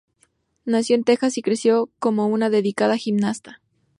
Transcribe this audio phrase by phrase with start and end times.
[0.65, 3.61] Nació en Texas y creció como una dedicada gimnasta.